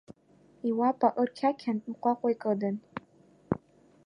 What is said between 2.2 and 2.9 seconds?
икыдын.